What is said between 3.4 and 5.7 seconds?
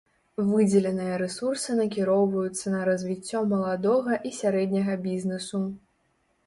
малога і сярэдняга бізнэсу.